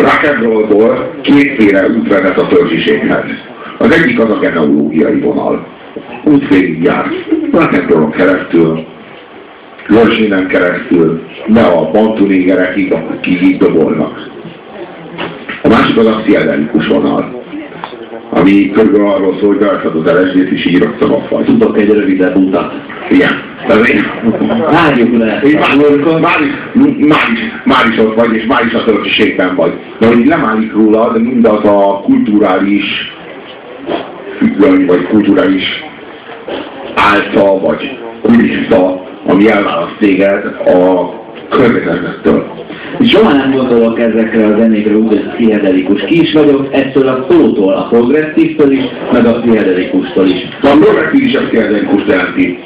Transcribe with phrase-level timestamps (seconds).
[0.00, 3.24] rock and rollból kétféle út vezet a törzsiséghez.
[3.78, 5.66] Az egyik az a genealógiai vonal.
[6.24, 7.06] Út végig jár.
[7.52, 8.86] Rock and rollon keresztül,
[9.88, 14.30] Georginen keresztül, ne a bantunégerekig, akik így dobolnak.
[15.62, 17.42] A másik az a pszichedelikus vonal,
[18.30, 21.44] ami körülbelül arról szól, hogy beadhatod az LSD-t és így rögtön a faj.
[21.44, 22.72] Tudok egy rövidebb utat.
[23.10, 23.46] Igen.
[24.70, 25.40] Várjuk le.
[25.52, 25.76] Már,
[26.20, 26.40] már,
[26.98, 29.72] már, is, már is ott vagy, és már is a törökségben vagy.
[29.98, 33.12] De hogy lemálik rólad mindaz a kulturális
[34.38, 35.84] függöny, vagy kulturális
[36.94, 41.10] álca, vagy kulissza, ami elválaszt téged a
[41.48, 42.56] környezetettől.
[43.00, 46.00] Soha nem gondolok ezekre a zenékre úgy, hogy pszichedelikus.
[46.02, 50.48] Ki is vagyok ettől a szótól, a progresszívtől is, meg a pszichedelikustól is.
[50.62, 52.58] De a progresszív is a pszichedelikus jelenti.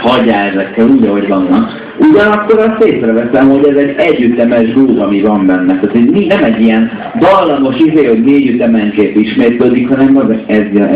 [0.00, 1.86] Hagyjál ezekkel úgy, ahogy vannak.
[1.98, 5.80] Ugyanakkor azt észreveszem, hogy ez egy együttemes groove, ami van benne.
[5.80, 10.88] Tehát ez nem egy ilyen dallamos izé, hogy négy ütemenként ismétlődik, hanem az ez, ez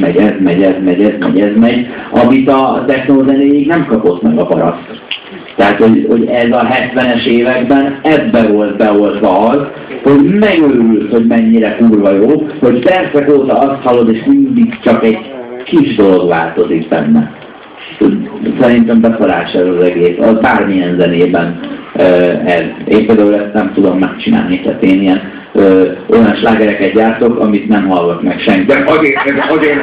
[0.00, 4.38] megy, ez megy, ez megy, ez megy, ez megy, amit a technózenéig nem kapott meg
[4.38, 5.00] a paraszt.
[5.56, 9.66] Tehát, hogy, hogy ez a 70-es években ebbe volt beoltva az,
[10.02, 15.18] hogy megőrülsz, hogy mennyire kurva jó, hogy percek óta azt hallod, és mindig csak egy
[15.64, 17.41] kis dolog változik benne.
[18.62, 21.60] Szerintem befarás ez az egész, az bármilyen zenében
[22.44, 22.62] ez.
[22.84, 25.20] Én például ezt nem tudom megcsinálni, tehát én ilyen
[25.52, 28.64] ö, olyan slágereket gyártok, amit nem hallgat meg senki.
[28.64, 29.82] De azért, ez, azért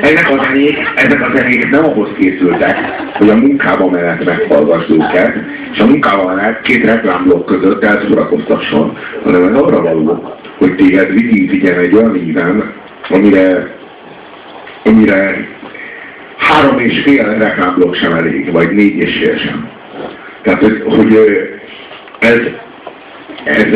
[0.00, 2.76] ennek a zenék, ezek a zenék nem ahhoz készültek,
[3.12, 5.34] hogy a munkába menet meghallgass őket,
[5.72, 11.12] és a munkába menet két reklámblokk között elszórakoztasson, hanem ez arra való, hogy téged
[11.50, 12.72] vigyen egy olyan íven,
[13.08, 13.76] amire,
[14.84, 15.46] amire
[16.58, 19.68] három és fél reklámblokk sem elég, vagy négy és fél sem.
[20.42, 21.18] Tehát, hogy, hogy
[22.18, 22.38] ez,
[23.44, 23.66] ez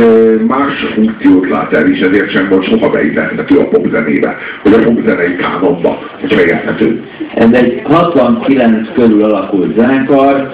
[0.47, 5.37] más funkciót lát el, és ezért sem volt soha beilleszthető a popzenébe, hogy a popzenei
[5.37, 7.03] kánonba, hogy megérthető.
[7.35, 10.51] Ez egy 69 körül alakult zenekar,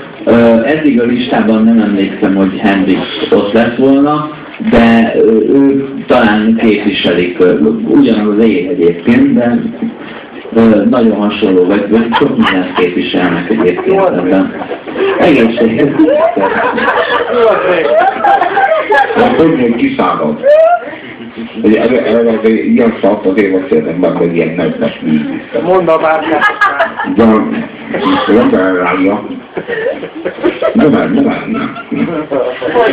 [0.65, 3.00] eddig a listában nem emlékszem, hogy Hendrix
[3.31, 4.31] ott lett volna,
[4.71, 5.15] de
[5.53, 7.38] ők talán képviselik
[7.88, 9.61] ugyanaz az ég egyébként, de
[10.91, 14.55] nagyon hasonló, vagy, vagy sok mindent képviselnek egyébként ebben.
[15.19, 15.91] Egészséges.
[19.37, 20.41] Hogy még kiszállod?
[21.63, 25.63] Hogy az ilyen szart azért beszélnek meg, hogy ilyen lesz művészet.
[25.63, 26.43] Mondd a bárkát.
[27.17, 27.25] De
[28.27, 29.27] nem kell rája.
[30.73, 31.75] Nem, nem, nem,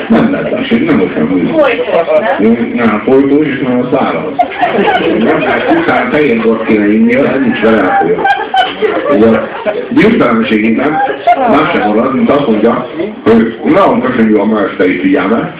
[0.09, 0.31] nem.
[0.31, 2.39] Lehet, nem olyan művészet.
[2.73, 4.33] Nem, folytós, és nem a száraz.
[5.17, 5.39] Nem
[6.15, 8.15] fehér bort kéne inni, ez nincs vele elfolyó.
[9.09, 9.39] Ugye,
[9.89, 10.97] gyűjtelenségében
[11.49, 12.87] más sem marad, mint azt mondja,
[13.23, 15.53] hogy nagyon köszönjük a mesteri figyelmet.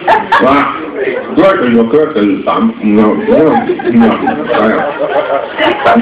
[1.36, 3.42] Rajta a következő szám, na, na,
[3.92, 4.18] na,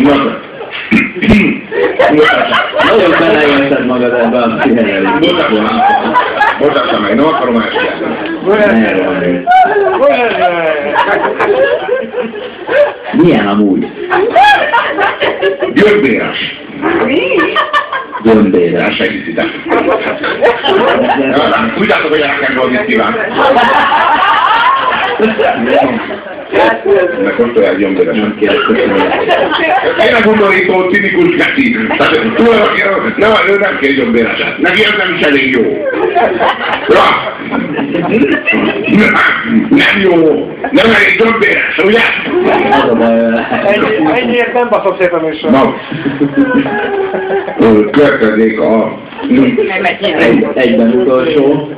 [0.01, 0.43] na,
[2.89, 5.39] Nagyon beleélted magad ebbe a pszichedelikbe.
[6.61, 9.45] Mutatom meg, nem akarom elsietni.
[13.13, 13.87] Milyen amúgy?
[15.75, 16.61] Gyömbéres.
[18.23, 18.97] Gömbéres.
[18.97, 19.47] Segítitek.
[21.77, 23.17] Tudjátok, hogy elkezdve az kíván.
[27.25, 28.17] Meg kóstolják gyömbéres.
[28.17, 28.97] Nem kérek, köszönöm.
[30.07, 30.15] Én
[30.93, 31.77] cinikus neki.
[31.99, 34.59] Tehát tulajdonképpen nem, ő nem kér gyömbéreset.
[34.59, 35.63] Neki ez nem is elég jó.
[36.89, 37.33] Ja.
[39.69, 40.15] Nem jó.
[40.71, 41.17] Nem elég
[41.85, 41.99] ugye?
[42.91, 43.49] A baj vele.
[43.65, 45.51] Ennyi- Ennyiért nem baszok szépen műsor.
[45.51, 45.75] Na.
[47.91, 48.99] Következik a...
[50.19, 51.69] Egy, egyben utolsó.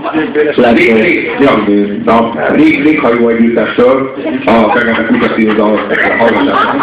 [2.53, 4.15] Réghajó együttestől
[4.47, 5.81] a Fekete Kutya című dal
[6.19, 6.75] hallgatásra.